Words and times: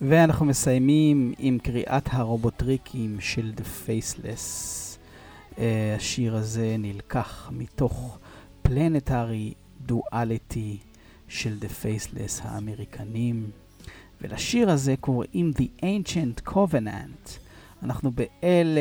ואנחנו 0.00 0.46
מסיימים 0.46 1.32
עם 1.38 1.58
קריאת 1.58 2.08
הרובוטריקים 2.12 3.16
של 3.20 3.52
The 3.56 3.86
Faceless. 3.86 4.40
Uh, 5.54 5.58
השיר 5.96 6.36
הזה 6.36 6.76
נלקח 6.78 7.50
מתוך 7.52 8.18
פלנטרי 8.62 9.54
דואליטי 9.86 10.78
של 11.28 11.58
The 11.60 11.84
Faceless 11.84 12.42
האמריקנים, 12.42 13.50
ולשיר 14.20 14.70
הזה 14.70 14.94
קוראים 15.00 15.52
The 15.56 15.82
Ancient 15.82 16.50
Covenant. 16.50 17.30
אנחנו 17.82 18.10
באל... 18.10 18.78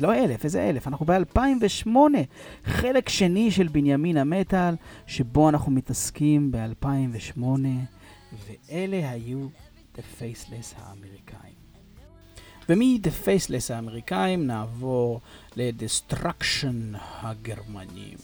לא 0.00 0.14
אלף, 0.14 0.44
איזה 0.44 0.68
אלף? 0.68 0.88
אנחנו 0.88 1.06
ב-2008, 1.06 1.88
חלק 2.64 3.08
שני 3.08 3.50
של 3.50 3.68
בנימין 3.68 4.16
המטאל, 4.16 4.74
שבו 5.06 5.48
אנחנו 5.48 5.72
מתעסקים 5.72 6.52
ב-2008, 6.52 7.40
ואלה 8.46 9.10
היו 9.10 9.46
The 9.96 10.00
Faceless 10.20 10.74
האמריקאים. 10.76 11.60
ומ-The 12.68 13.26
Faceless 13.26 13.72
האמריקאים 13.74 14.46
נעבור 14.46 15.20
ל-Destruction 15.56 16.96
הגרמנים. 16.96 18.18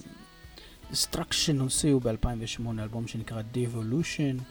Destruction 0.92 1.60
הוציאו 1.60 2.00
ב-2008 2.00 2.66
אלבום 2.78 3.06
שנקרא 3.06 3.42
Devolution, 3.54 4.42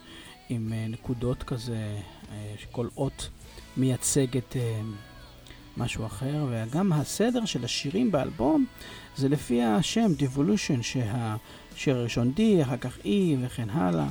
עם 0.49 0.71
uh, 0.71 0.91
נקודות 0.91 1.43
כזה, 1.43 1.97
uh, 2.23 2.29
שכל 2.57 2.87
אות 2.97 3.29
מייצגת 3.77 4.53
uh, 4.53 4.57
משהו 5.77 6.05
אחר, 6.05 6.47
וגם 6.49 6.93
הסדר 6.93 7.45
של 7.45 7.65
השירים 7.65 8.11
באלבום 8.11 8.65
זה 9.17 9.29
לפי 9.29 9.63
השם 9.63 10.11
Devolution, 10.19 10.81
שהשיר 10.81 11.97
הראשון 11.97 12.33
D, 12.37 12.63
אחר 12.63 12.77
כך 12.77 12.97
E 12.97 13.09
וכן 13.41 13.69
הלאה. 13.69 14.07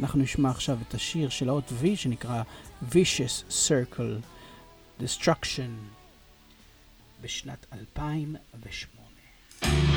אנחנו 0.00 0.22
נשמע 0.22 0.50
עכשיו 0.50 0.78
את 0.88 0.94
השיר 0.94 1.28
של 1.28 1.48
האות 1.48 1.72
V 1.82 1.96
שנקרא 1.96 2.42
Vicious 2.90 3.68
Circle 3.68 4.20
Destruction 5.00 5.70
בשנת 7.22 7.66
2008. 7.72 9.95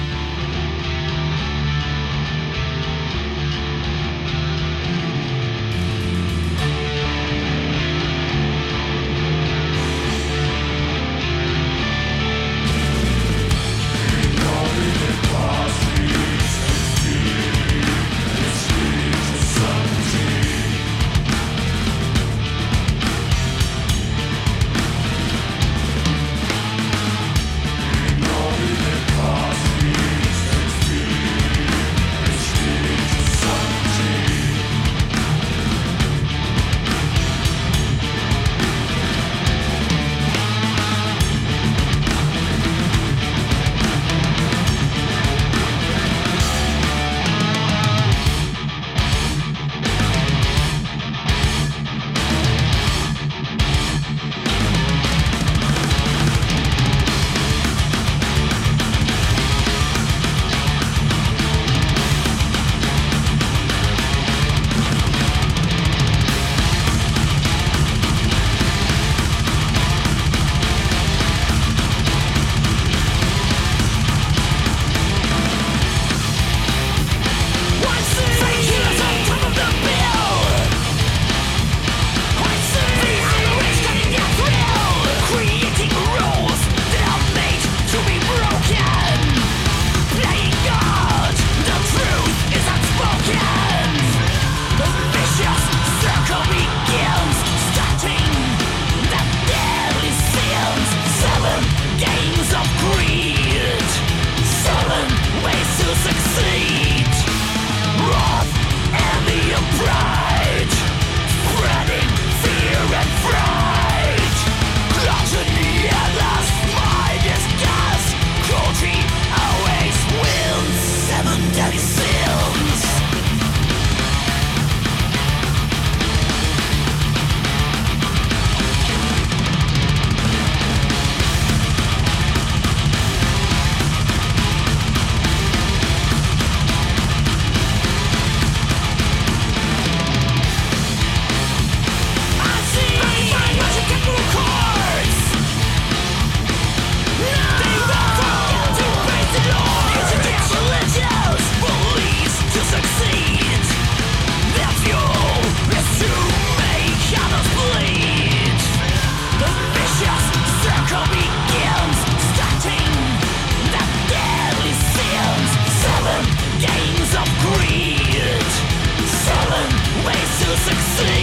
succeed. 170.69 171.18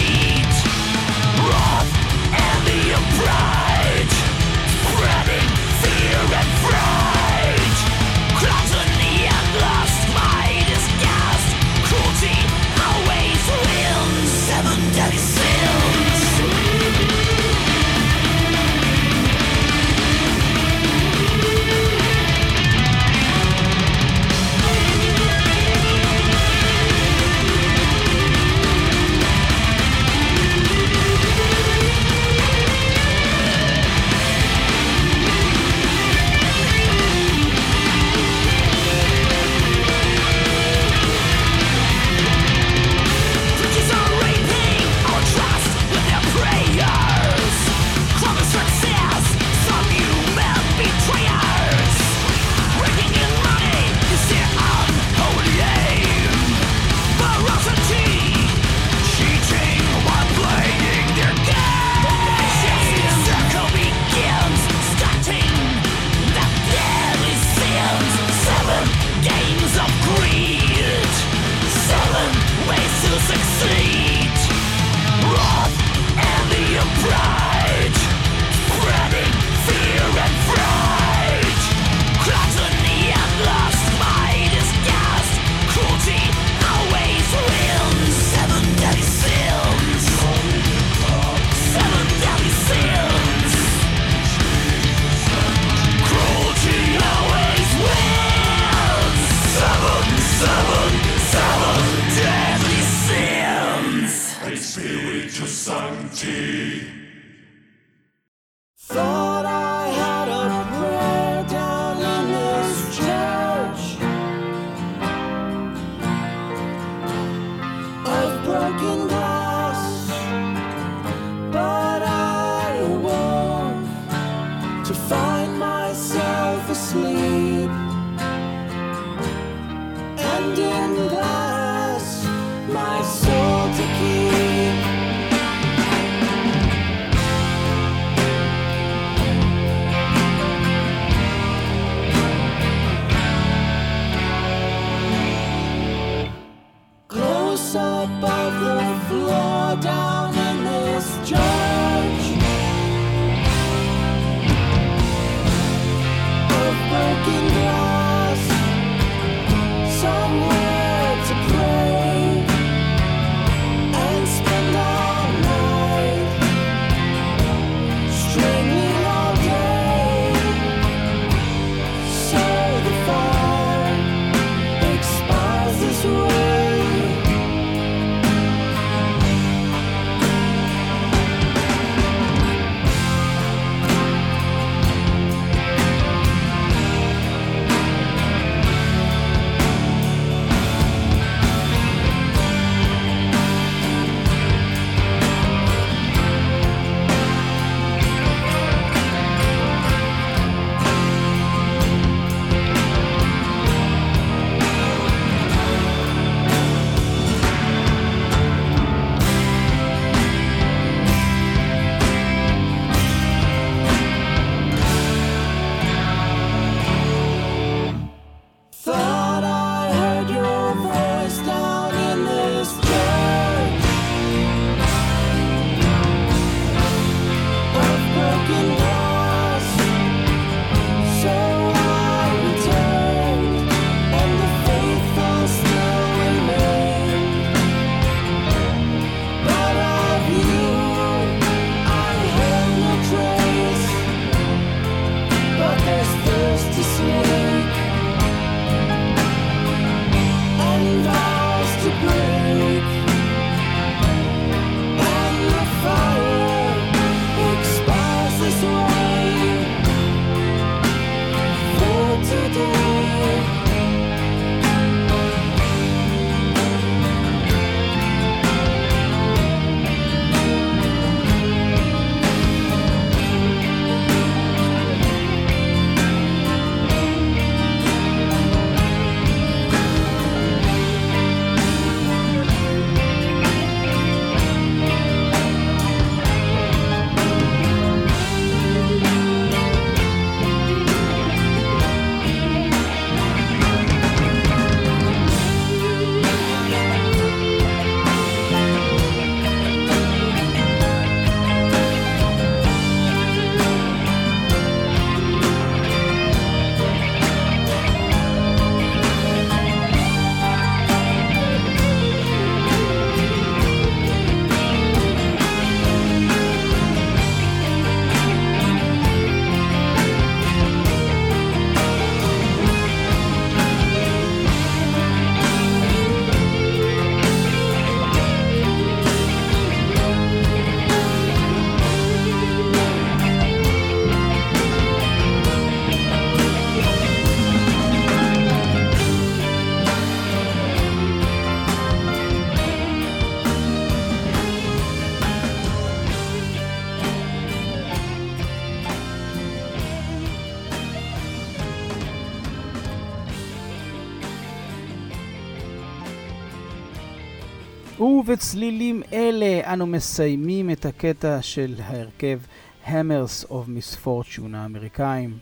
ובצלילים 358.37 359.03
אלה 359.13 359.73
אנו 359.73 359.87
מסיימים 359.87 360.69
את 360.69 360.85
הקטע 360.85 361.41
של 361.41 361.75
ההרכב 361.83 362.39
Hammers 362.85 363.45
of 363.49 363.67
Misfortune 363.67 364.55
האמריקאים, 364.55 365.37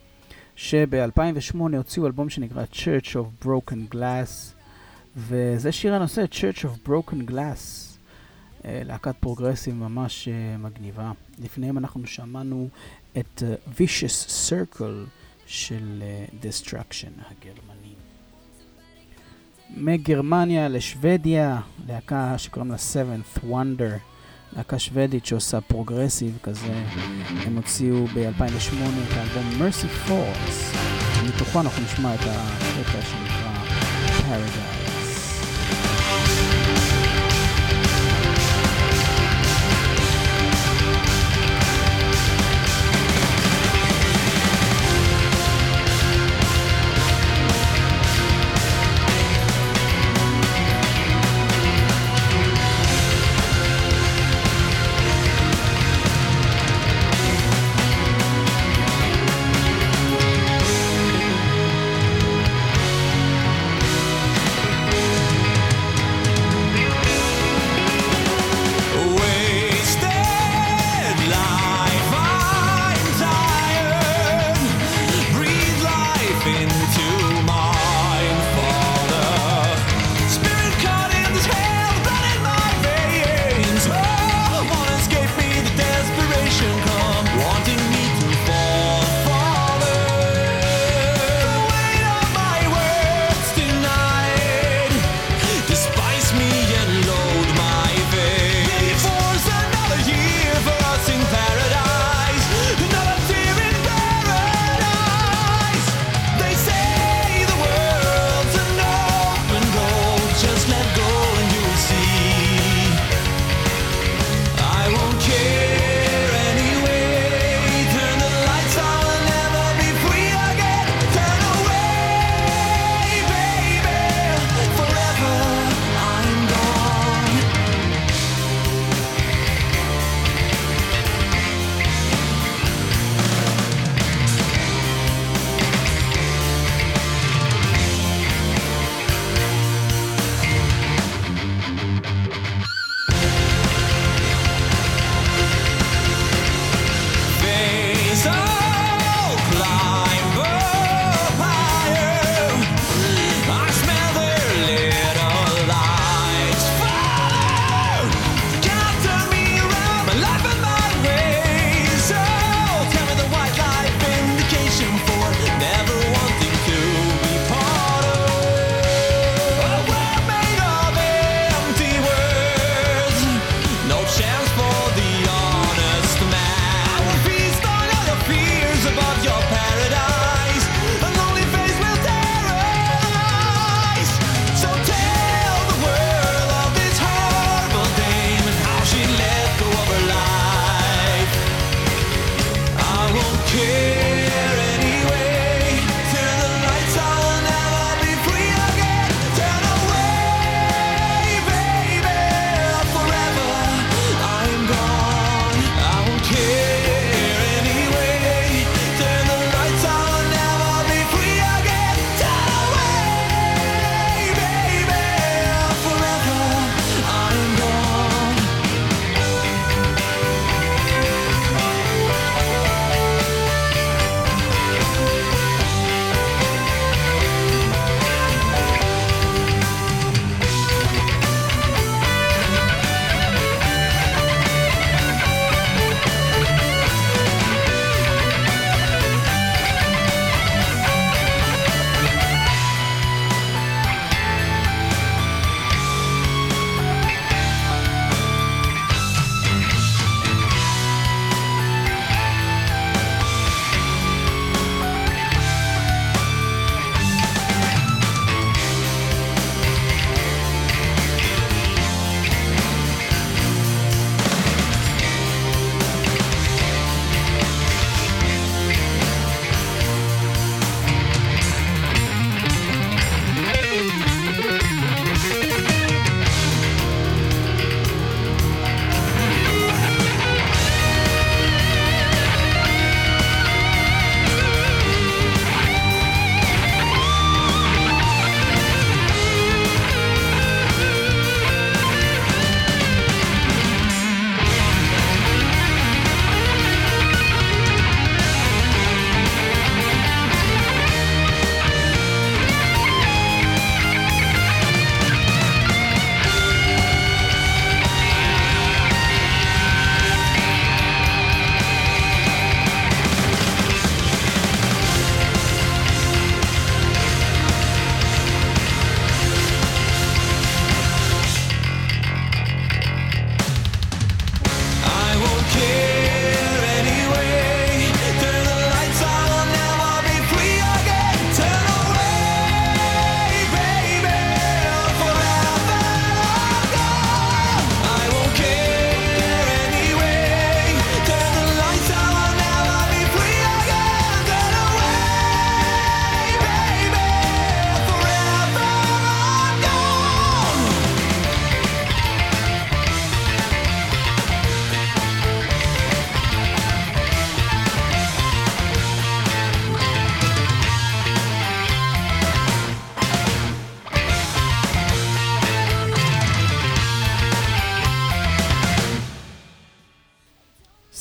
שב-2008 0.55 1.57
הוציאו 1.77 2.05
אלבום 2.05 2.29
שנקרא 2.29 2.63
Church 2.73 3.07
of 3.15 3.45
Broken 3.45 3.93
Glass, 3.93 4.53
וזה 5.17 5.71
שיר 5.71 5.93
הנושא, 5.93 6.25
Church 6.31 6.59
of 6.63 6.89
Broken 6.89 7.31
Glass, 7.31 7.95
אה, 8.65 8.81
להקת 8.85 9.15
progressive 9.19 9.73
ממש 9.75 10.27
אה, 10.27 10.57
מגניבה. 10.57 11.11
לפניהם 11.43 11.77
אנחנו 11.77 12.07
שמענו 12.07 12.69
את 13.17 13.43
אה, 13.43 13.69
Vicious 13.79 14.49
Circle 14.49 15.09
של 15.45 16.03
Destruction 16.41 17.21
הגרמני. 17.31 17.74
מגרמניה 19.69 20.67
לשוודיה, 20.67 21.59
להקה 21.87 22.37
שקוראים 22.37 22.71
לה 22.71 22.77
Seventh 22.77 23.39
Wonder, 23.43 23.99
להקה 24.55 24.79
שוודית 24.79 25.25
שעושה 25.25 25.61
progressive 25.61 26.37
כזה. 26.43 26.83
הם 27.45 27.55
הוציאו 27.55 28.05
ב-2008 28.07 28.75
את 29.07 29.17
האלבום 29.17 29.61
Mercy 29.61 30.09
Falls, 30.09 30.77
ומתוכו 31.21 31.61
אנחנו 31.61 31.83
נשמע 31.83 32.15
את 32.15 32.19
הקטע 32.19 33.01
שנקרא 33.01 33.55
Paradise. 34.19 34.74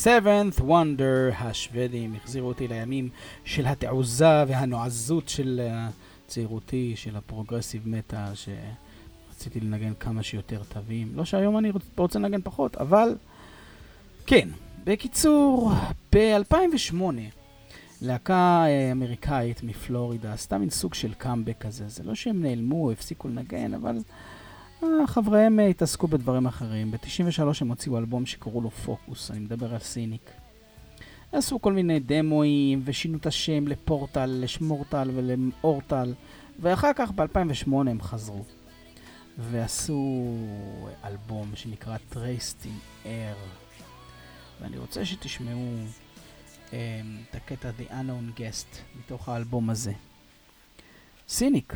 Seventh 0.05 0.61
Wonder, 0.61 1.35
השוודים, 1.39 2.15
החזירו 2.15 2.47
אותי 2.47 2.67
לימים 2.67 3.09
של 3.45 3.65
התעוזה 3.65 4.43
והנועזות 4.47 5.29
של 5.29 5.61
אה, 5.67 5.91
צעירותי, 6.27 6.93
של 6.95 7.15
ה 7.15 7.21
progressive 7.21 7.89
metal, 7.89 8.31
שרציתי 8.35 9.59
לנגן 9.59 9.93
כמה 9.99 10.23
שיותר 10.23 10.61
תווים. 10.69 11.11
לא 11.15 11.25
שהיום 11.25 11.57
אני 11.57 11.71
רוצה 11.97 12.19
לנגן 12.19 12.41
פחות, 12.43 12.75
אבל 12.75 13.15
כן. 14.25 14.49
בקיצור, 14.83 15.71
ב-2008 16.15 16.95
להקה 18.01 18.65
אה, 18.65 18.91
אמריקאית 18.91 19.63
מפלורידה 19.63 20.33
עשתה 20.33 20.57
מין 20.57 20.69
סוג 20.69 20.93
של 20.93 21.13
קאמבק 21.13 21.57
כזה. 21.59 21.87
זה 21.87 22.03
לא 22.03 22.15
שהם 22.15 22.41
נעלמו, 22.41 22.91
הפסיקו 22.91 23.27
לנגן, 23.27 23.73
אבל 23.73 23.97
חבריהם 25.07 25.59
אה, 25.59 25.67
התעסקו 25.67 26.07
בדברים 26.07 26.45
אחרים. 26.45 26.91
ב-93 26.91 27.41
הם 27.61 27.67
הוציאו 27.67 27.97
אלבום 27.97 28.25
שקראו 28.25 28.61
לו 28.61 28.71
פוקוס, 28.71 29.31
אני 29.31 29.39
מדבר 29.39 29.73
על 29.73 29.79
סיניק. 29.79 30.31
עשו 31.31 31.61
כל 31.61 31.73
מיני 31.73 31.99
דמואים 31.99 32.81
ושינו 32.85 33.17
את 33.17 33.25
השם 33.25 33.67
לפורטל, 33.67 34.25
לשמורטל 34.25 35.09
ולאורטל, 35.15 36.13
ואחר 36.59 36.91
כך 36.95 37.11
ב-2008 37.11 37.71
הם 37.73 38.01
חזרו. 38.01 38.43
ועשו 39.37 40.23
אלבום 41.03 41.51
שנקרא 41.55 41.97
Traced 42.13 42.67
Air, 43.03 43.37
ואני 44.61 44.77
רוצה 44.77 45.05
שתשמעו 45.05 45.77
um, 46.69 46.73
את 47.29 47.35
הקטע 47.35 47.69
The 47.79 47.91
Unknown 47.91 48.39
Guest 48.39 48.99
מתוך 48.99 49.29
האלבום 49.29 49.69
הזה. 49.69 49.93
סיניק. 51.27 51.73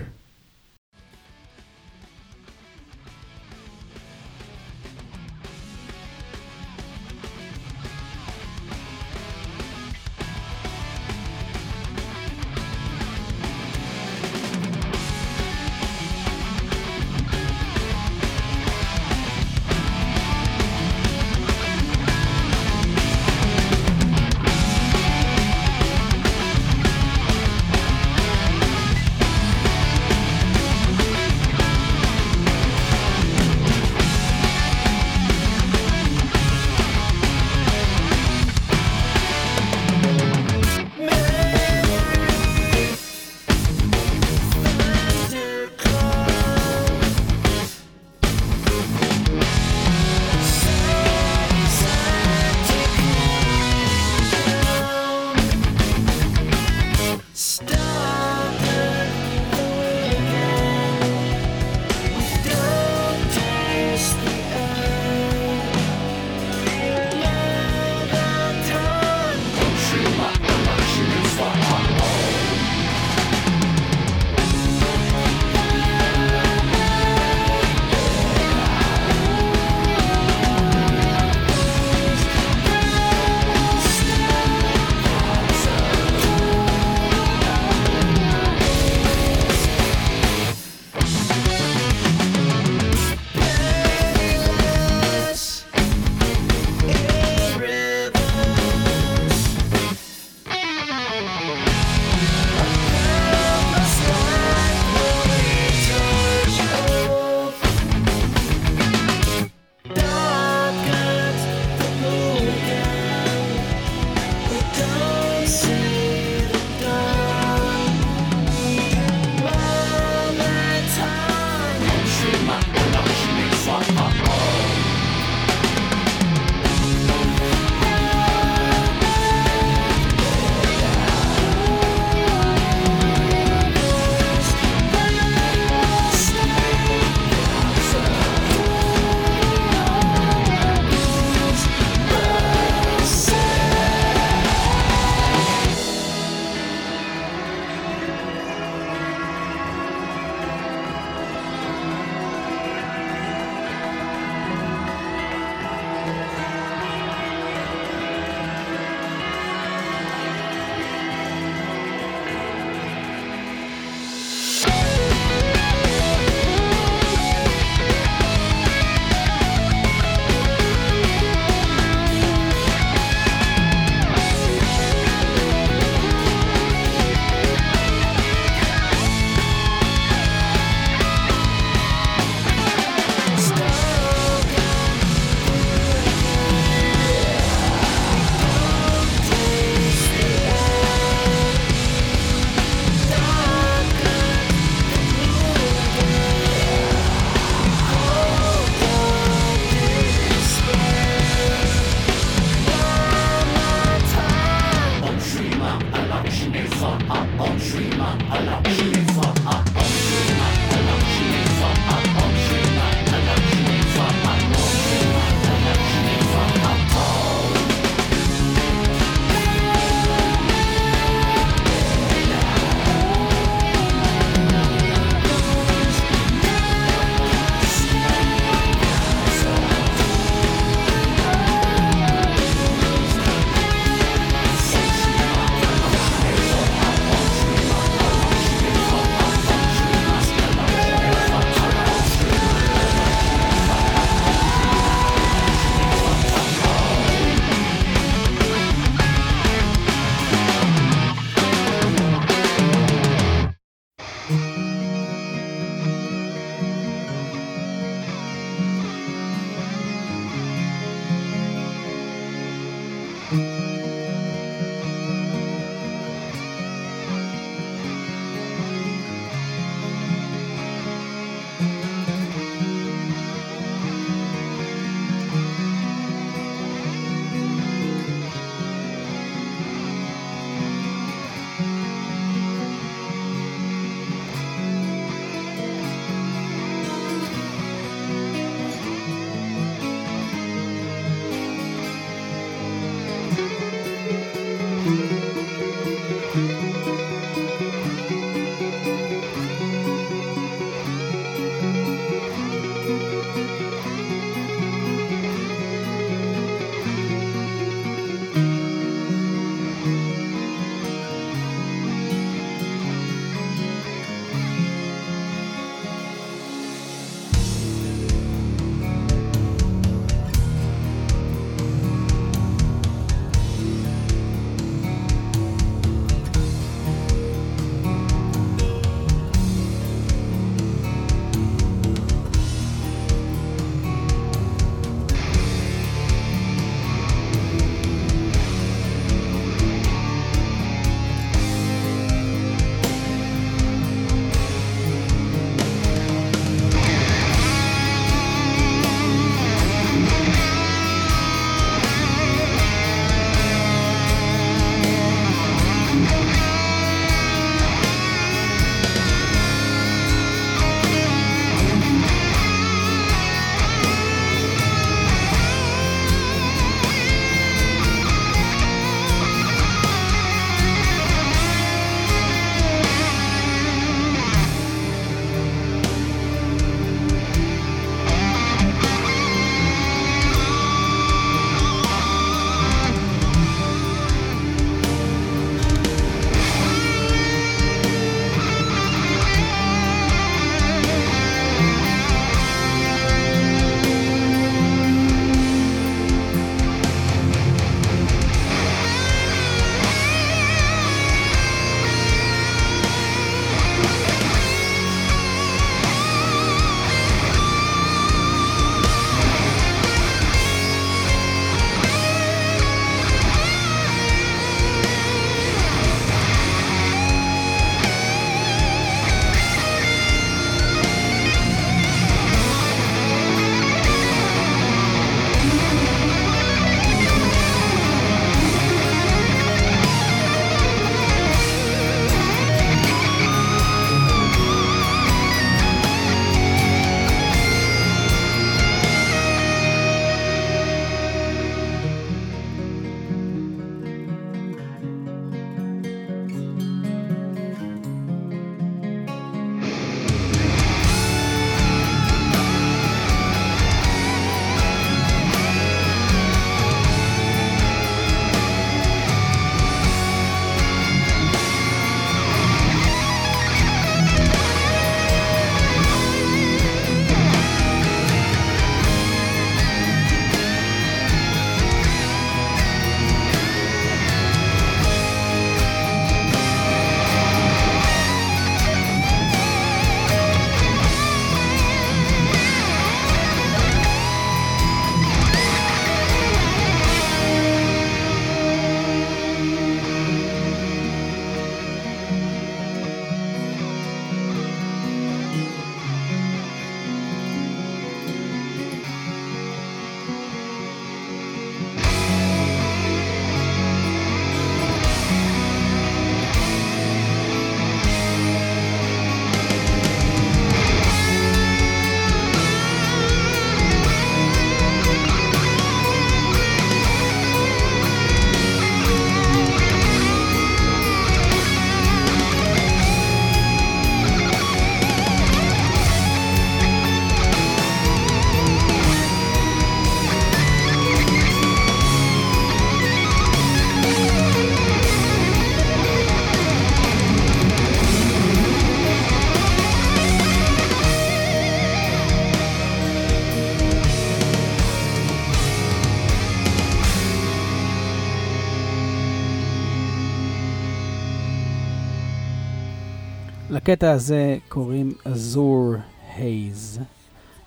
לקטע 553.50 553.92
הזה 553.92 554.38
קוראים 554.50 554.94
אזור 555.06 555.74
הייז, 556.16 556.80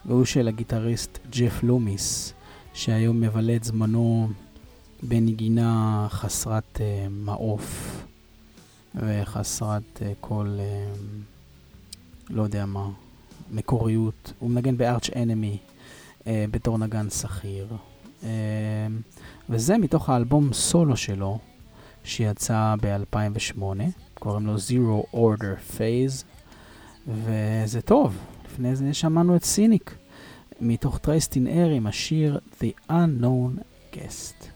והוא 0.07 0.25
של 0.25 0.49
הגיטריסט 0.49 1.19
ג'ף 1.31 1.63
לומיס, 1.63 2.33
שהיום 2.75 3.21
מבלה 3.21 3.57
את 3.57 3.65
זמנו 3.65 4.29
בנגינה 5.03 6.07
חסרת 6.11 6.77
uh, 6.77 6.81
מעוף 7.11 7.97
וחסרת 8.95 9.83
uh, 9.97 10.03
כל, 10.21 10.59
uh, 10.59 10.99
לא 12.31 12.43
יודע 12.43 12.67
מה, 12.67 12.89
מקוריות. 13.51 14.33
הוא 14.39 14.51
מנגן 14.51 14.77
בארץ' 14.77 15.11
אנמי 15.17 15.59
uh, 16.21 16.27
בתור 16.51 16.79
נגן 16.79 17.11
שכיר. 17.11 17.67
Uh, 18.23 18.25
וזה 19.51 19.79
מתוך 19.79 20.11
האלבום 20.11 20.53
סולו 20.53 20.97
שלו, 20.97 21.39
שיצא 22.05 22.75
ב-2008, 22.81 23.63
קוראים 24.23 24.47
לו 24.47 24.57
Zero 24.57 25.15
Order 25.15 25.77
Phase, 25.77 26.25
וזה 27.09 27.81
טוב. 27.85 28.19
לפני 28.45 28.77
זה 28.77 28.95
שמענו 28.95 29.37
את 29.37 29.45
סיניק, 29.45 29.95
מתוך 30.61 30.99
טרייסטין 30.99 31.47
אר 31.47 31.69
עם 31.69 31.87
השיר 31.87 32.39
The 32.61 32.91
Unknown 32.91 33.61
Guest. 33.95 34.47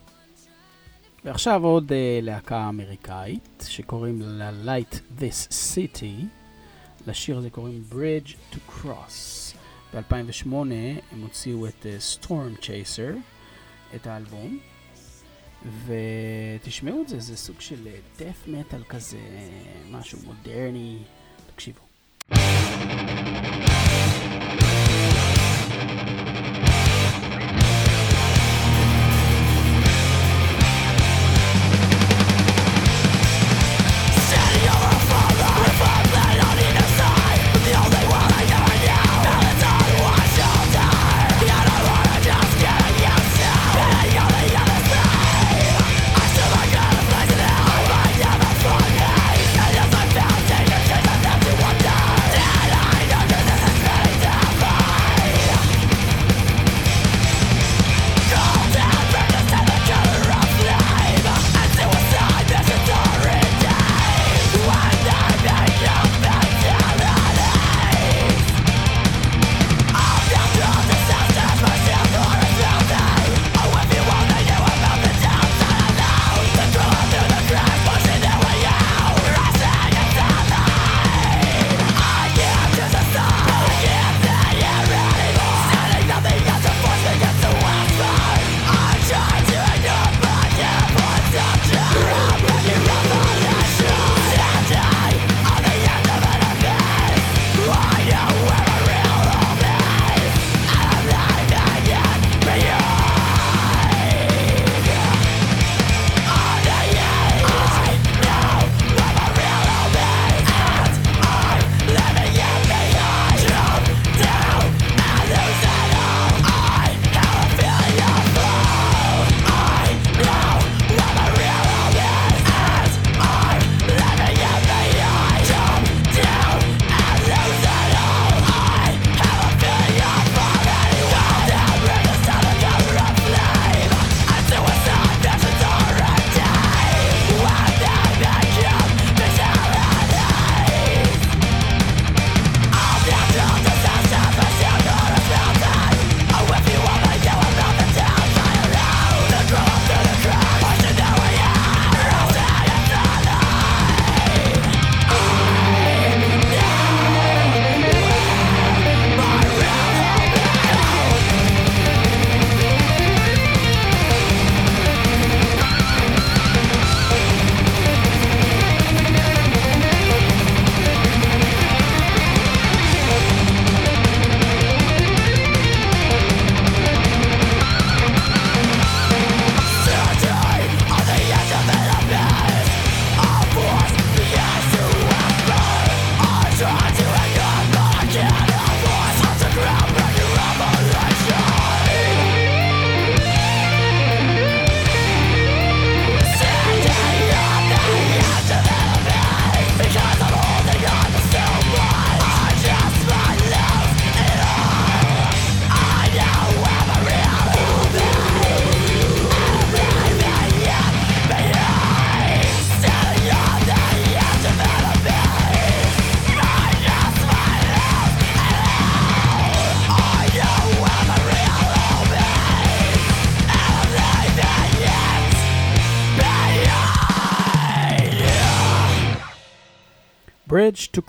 ועכשיו 1.24 1.64
עוד 1.64 1.92
uh, 1.92 1.94
להקה 2.22 2.68
אמריקאית, 2.68 3.64
שקוראים 3.68 4.22
לה 4.22 4.50
Light 4.64 5.20
This 5.20 5.52
City. 5.74 6.24
לשיר 7.06 7.38
הזה 7.38 7.50
קוראים 7.50 7.84
Bridge 7.92 8.54
to 8.54 8.56
Cross. 8.70 9.54
ב-2008 9.94 10.48
הם 11.12 11.22
הוציאו 11.22 11.66
את 11.66 11.86
uh, 11.86 12.24
Storm 12.24 12.62
Chaser, 12.62 13.16
את 13.94 14.06
האלבום. 14.06 14.58
ותשמעו 15.86 17.02
את 17.02 17.08
זה, 17.08 17.20
זה 17.20 17.36
סוג 17.36 17.60
של 17.60 17.88
death 18.18 18.48
metal 18.48 18.84
כזה, 18.88 19.18
משהו 19.90 20.18
מודרני. 20.24 20.98
תקשיבו. 21.54 21.80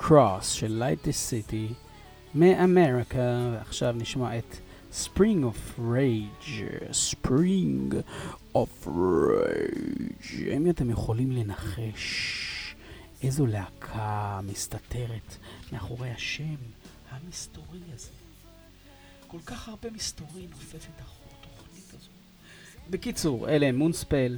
Cross 0.07 0.43
של 0.43 0.83
Light 0.83 1.07
the 1.07 1.11
City 1.11 1.73
מאמריקה, 2.35 3.49
ועכשיו 3.53 3.95
נשמע 3.97 4.37
את 4.37 4.57
Spring 4.93 5.43
of 5.43 5.79
Rage, 5.79 6.63
Spring 6.91 7.93
of 8.55 8.87
Rage. 8.87 10.51
האם 10.51 10.69
אתם 10.69 10.89
יכולים 10.89 11.31
לנחש 11.31 12.75
איזו 13.23 13.45
להקה 13.45 14.39
מסתתרת 14.43 15.37
מאחורי 15.71 16.09
השם 16.09 16.55
המסתורי 17.09 17.79
הזה? 17.93 18.11
כל 19.27 19.39
כך 19.45 19.69
הרבה 19.69 19.89
מסתורי 19.91 20.47
נופפת 20.49 20.91
התוכנית 20.99 21.93
הזו. 21.93 22.09
בקיצור, 22.89 23.49
אלה 23.49 23.71
מונספל, 23.71 24.37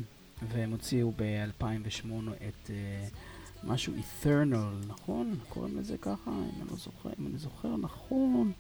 והם 0.50 0.72
הוציאו 0.72 1.12
ב-2008 1.18 2.08
את... 2.48 2.70
Uh, 2.70 3.16
משהו 3.64 3.94
eternal, 3.94 4.88
נכון? 4.88 5.36
קוראים 5.50 5.78
לזה 5.78 5.98
ככה, 5.98 6.32
אם 6.32 6.62
אני 6.62 6.70
לא 6.72 6.78
זוכר, 6.78 7.10
אם 7.20 7.28
אני 7.28 7.38
זוכר 7.38 7.76
נכון. 7.78 8.52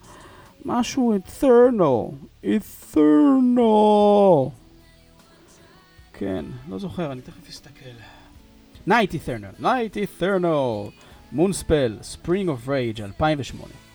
משהו 0.66 1.14
eternal, 1.18 2.14
eternal. 2.43 3.60
כן, 6.14 6.45
לא 6.70 6.80
זוכר, 6.80 7.12
אני 7.12 7.22
תכף 7.22 7.50
אסתכל. 7.50 7.95
Night 8.88 9.14
Eternal, 9.14 9.62
Night 9.62 9.95
Eternal, 9.95 10.91
Moonspell, 11.34 12.02
Spring 12.02 12.47
of 12.50 12.68
Rage, 12.68 13.02
2008. 13.02 13.89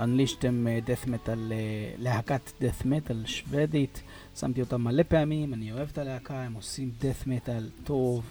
Unleashed 0.00 0.46
הם 0.46 0.66
death 0.86 1.08
metal, 1.08 1.38
להקת 1.98 2.40
death 2.60 2.82
metal 2.82 3.26
שוודית, 3.26 4.02
שמתי 4.40 4.60
אותם 4.60 4.84
מלא 4.84 5.02
פעמים, 5.08 5.54
אני 5.54 5.72
אוהב 5.72 5.88
את 5.92 5.98
הלהקה, 5.98 6.42
הם 6.42 6.54
עושים 6.54 6.90
death 7.00 7.26
metal 7.26 7.84
טוב, 7.84 8.24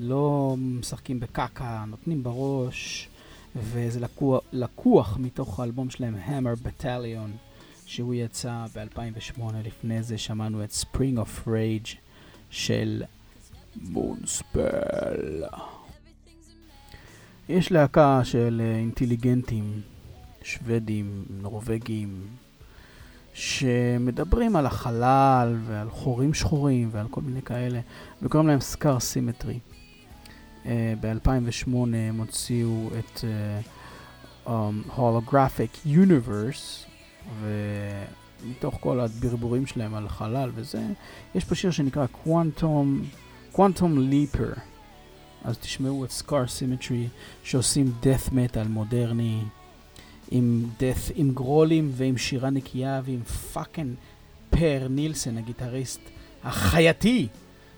לא 0.00 0.54
משחקים 0.58 1.20
בקקה, 1.20 1.84
נותנים 1.86 2.22
בראש, 2.22 3.08
וזה 3.56 4.00
לקוח, 4.00 4.42
לקוח 4.52 5.18
מתוך 5.20 5.60
האלבום 5.60 5.90
שלהם, 5.90 6.16
Hammer 6.26 6.66
Battalion, 6.66 7.30
שהוא 7.86 8.14
יצא 8.14 8.64
ב-2008, 8.74 9.42
לפני 9.64 10.02
זה 10.02 10.18
שמענו 10.18 10.64
את 10.64 10.70
Spring 10.70 11.18
of 11.18 11.48
Rage 11.48 11.96
של 12.50 13.02
מונספל. 13.76 15.44
יש 17.48 17.72
להקה 17.72 18.20
של 18.24 18.62
אינטליגנטים, 18.76 19.80
שוודים, 20.44 21.24
נורבגים, 21.30 22.26
שמדברים 23.34 24.56
על 24.56 24.66
החלל 24.66 25.56
ועל 25.66 25.90
חורים 25.90 26.34
שחורים 26.34 26.88
ועל 26.92 27.06
כל 27.10 27.20
מיני 27.20 27.42
כאלה, 27.42 27.80
וקוראים 28.22 28.48
להם 28.48 28.60
סקאר 28.60 29.00
סימטרי. 29.00 29.58
Uh, 30.64 30.66
ב-2008 31.00 31.70
הם 31.76 32.18
הוציאו 32.18 32.88
את 32.98 33.24
uh, 33.24 34.48
um, 34.48 34.50
Holographic 34.96 35.86
Universe, 35.86 36.88
ומתוך 37.40 38.78
כל 38.80 39.00
הברבורים 39.00 39.66
שלהם 39.66 39.94
על 39.94 40.08
חלל 40.08 40.50
וזה, 40.54 40.82
יש 41.34 41.44
פה 41.44 41.54
שיר 41.54 41.70
שנקרא 41.70 42.06
Quantum, 42.24 43.16
Quantum 43.54 43.98
Leaper. 44.10 44.60
אז 45.44 45.58
תשמעו 45.58 46.04
את 46.04 46.10
Scar 46.10 46.46
Symmetry 46.46 47.08
שעושים 47.42 47.92
death 48.02 48.28
metal 48.30 48.68
מודרני 48.68 49.42
עם 50.34 50.64
death, 50.78 51.12
עם 51.14 51.30
growl 51.34 51.74
ים 51.74 51.90
ועם 51.94 52.16
שירה 52.16 52.50
נקייה 52.50 53.00
ועם 53.04 53.22
fucking 53.22 53.94
פר 54.50 54.86
נילסן, 54.90 55.38
הגיטריסט 55.38 56.00
החייתי, 56.44 57.28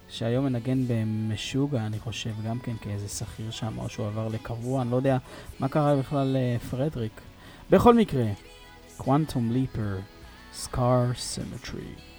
שהיום 0.08 0.44
מנגן 0.44 0.84
במשוגע, 0.86 1.86
אני 1.86 1.98
חושב, 1.98 2.30
גם 2.46 2.58
כן 2.58 2.72
כאיזה 2.80 3.08
שכיר 3.08 3.50
שם, 3.50 3.78
או 3.78 3.88
שהוא 3.88 4.06
עבר 4.06 4.28
לקבוע, 4.28 4.82
אני 4.82 4.90
לא 4.90 4.96
יודע 4.96 5.18
מה 5.60 5.68
קרה 5.68 5.96
בכלל 5.96 6.36
לפרדריק. 6.38 7.20
בכל 7.70 7.94
מקרה, 7.94 8.26
Quantum 8.98 9.52
Leaper, 9.54 10.00
Scar 10.64 11.34
Symmetry. 11.34 12.13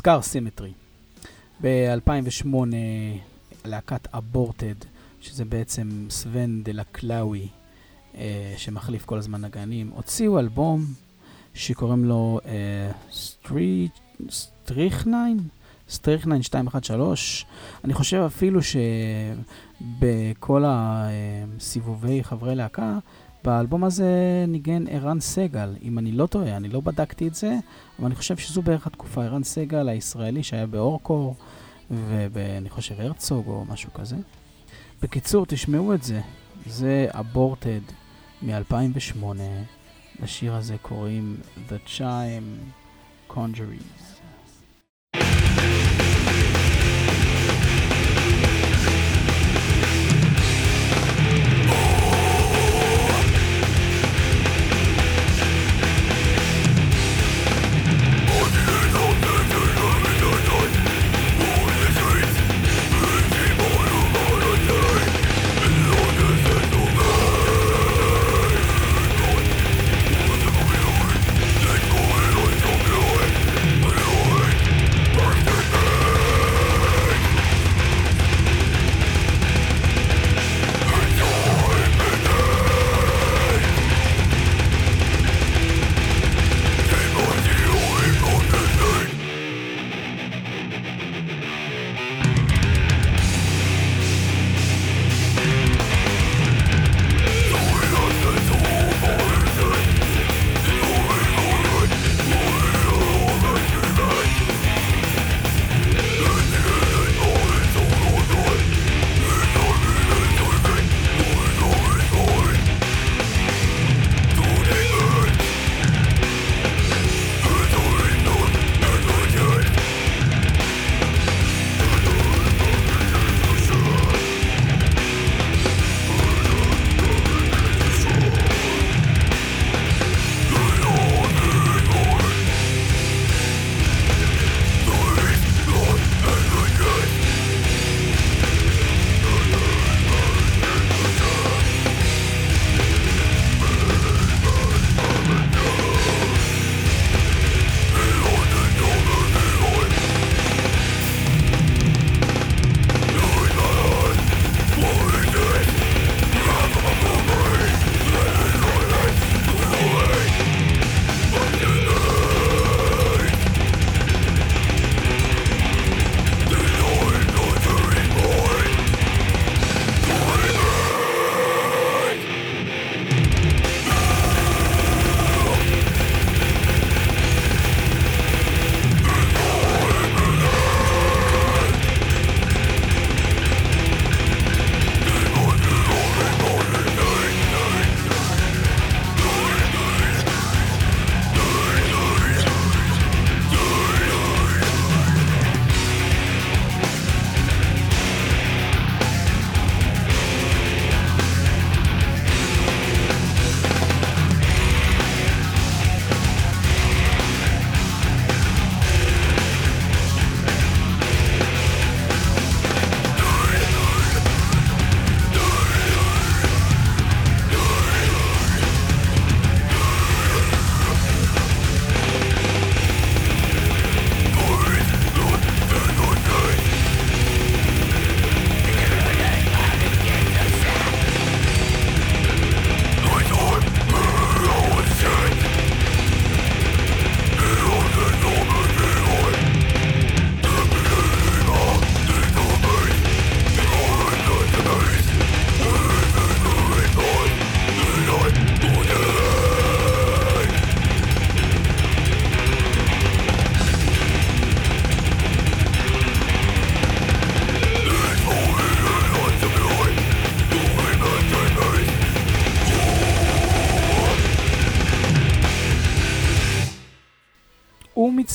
Scar 0.00 0.22
Symmetry. 0.22 0.72
ב-2008 1.62 2.46
להקת 3.64 4.14
Aborted, 4.14 4.74
שזה 5.20 5.44
בעצם 5.44 6.06
סוון 6.10 6.62
דה 6.62 6.72
קלאווי, 6.72 7.48
אה, 8.14 8.54
שמחליף 8.56 9.04
כל 9.04 9.18
הזמן 9.18 9.40
נגנים, 9.40 9.90
הוציאו 9.94 10.38
אלבום 10.38 10.84
שקוראים 11.54 12.04
לו 12.04 12.40
אה, 12.46 12.90
Strychnine? 14.30 15.38
Strychnine 15.88 16.40
213. 16.54 17.50
אני 17.84 17.94
חושב 17.94 18.22
אפילו 18.26 18.60
שבכל 20.00 20.64
הסיבובי 20.66 22.24
חברי 22.24 22.54
להקה, 22.54 22.98
באלבום 23.44 23.84
הזה 23.84 24.44
ניגן 24.48 24.84
ערן 24.88 25.20
סגל, 25.20 25.74
אם 25.82 25.98
אני 25.98 26.12
לא 26.12 26.26
טועה, 26.26 26.56
אני 26.56 26.68
לא 26.68 26.80
בדקתי 26.80 27.28
את 27.28 27.34
זה, 27.34 27.58
אבל 27.98 28.06
אני 28.06 28.14
חושב 28.14 28.36
שזו 28.36 28.62
בערך 28.62 28.86
התקופה. 28.86 29.24
ערן 29.24 29.42
סגל 29.42 29.88
הישראלי 29.88 30.42
שהיה 30.42 30.66
באורקור, 30.66 31.34
ואני 32.32 32.70
חושב 32.70 33.00
הרצוג 33.00 33.46
או 33.46 33.64
משהו 33.68 33.92
כזה. 33.92 34.16
בקיצור, 35.02 35.46
תשמעו 35.46 35.94
את 35.94 36.02
זה. 36.02 36.20
זה 36.66 37.06
אבורטד 37.10 37.80
מ-2008. 38.42 39.24
לשיר 40.22 40.54
הזה 40.54 40.76
קוראים 40.82 41.36
The 41.68 41.88
Chime 41.98 42.72
Conjuries. 43.32 44.19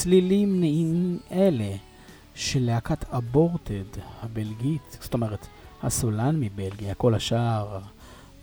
צלילים 0.05 0.59
נעים 0.59 1.19
אלה 1.31 1.75
של 2.35 2.59
להקת 2.63 3.09
Aborted 3.09 3.83
הבלגית, 4.21 4.97
זאת 5.01 5.13
אומרת, 5.13 5.47
הסולן 5.83 6.39
מבלגיה, 6.39 6.95
כל 6.95 7.15
השאר, 7.15 7.79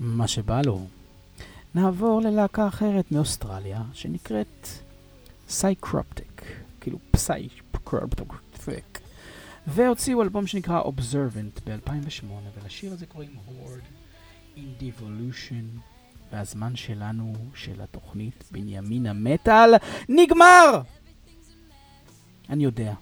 מה 0.01 0.29
שבא 0.29 0.63
לו. 0.65 0.87
נעבור 1.75 2.21
ללהקה 2.21 2.69
אחרת 2.69 3.13
מאוסטרליה, 3.13 3.83
שנקראת 3.93 4.69
Psycroptic, 5.49 6.43
כאילו 6.81 6.99
Psycroptic, 7.11 9.01
והוציאו 9.67 10.23
אלבום 10.23 10.47
שנקרא 10.47 10.83
Observant 10.83 11.61
ב-2008, 11.67 12.25
ולשיר 12.61 12.93
הזה 12.93 13.07
קוראים 13.07 13.31
Horde 13.49 13.89
in 14.57 14.83
Devolution, 14.83 15.81
והזמן 16.33 16.77
שלנו, 16.77 17.33
של 17.55 17.81
התוכנית 17.81 18.45
בנימין 18.51 19.07
המטאל, 19.07 19.75
נגמר! 20.09 20.83
אני 22.51 22.65
יודע. 22.65 22.95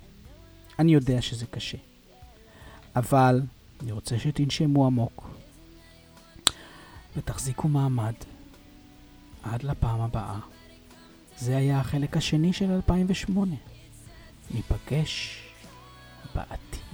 אני 0.78 0.92
יודע 0.94 1.22
שזה 1.22 1.46
קשה. 1.46 1.78
אבל 2.96 3.42
אני 3.82 3.92
רוצה 3.92 4.18
שתנשמו 4.18 4.86
עמוק 4.86 5.30
ותחזיקו 7.16 7.68
מעמד 7.68 8.14
עד 9.42 9.62
לפעם 9.62 10.00
הבאה. 10.00 10.38
זה 11.38 11.56
היה 11.56 11.80
החלק 11.80 12.16
השני 12.16 12.52
של 12.52 12.70
2008. 12.70 13.56
ניפגש 14.50 15.42
בעתיד. 16.34 16.89